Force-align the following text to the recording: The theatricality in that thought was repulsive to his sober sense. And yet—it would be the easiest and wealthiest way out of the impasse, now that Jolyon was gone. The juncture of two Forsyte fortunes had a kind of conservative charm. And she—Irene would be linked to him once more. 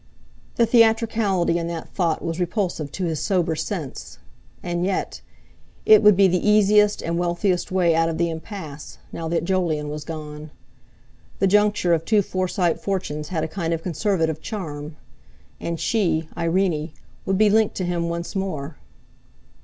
The 0.55 0.65
theatricality 0.65 1.59
in 1.59 1.67
that 1.67 1.89
thought 1.93 2.23
was 2.25 2.39
repulsive 2.39 2.91
to 2.93 3.05
his 3.05 3.19
sober 3.19 3.55
sense. 3.55 4.17
And 4.63 4.83
yet—it 4.83 6.01
would 6.01 6.17
be 6.17 6.27
the 6.27 6.43
easiest 6.43 7.03
and 7.03 7.19
wealthiest 7.19 7.71
way 7.71 7.93
out 7.93 8.09
of 8.09 8.17
the 8.17 8.27
impasse, 8.31 8.97
now 9.11 9.27
that 9.27 9.43
Jolyon 9.43 9.89
was 9.89 10.03
gone. 10.03 10.49
The 11.37 11.45
juncture 11.45 11.93
of 11.93 12.03
two 12.03 12.23
Forsyte 12.23 12.79
fortunes 12.81 13.27
had 13.27 13.43
a 13.43 13.47
kind 13.47 13.73
of 13.75 13.83
conservative 13.83 14.41
charm. 14.41 14.95
And 15.59 15.79
she—Irene 15.79 16.93
would 17.27 17.37
be 17.37 17.51
linked 17.51 17.75
to 17.75 17.85
him 17.85 18.09
once 18.09 18.35
more. 18.35 18.77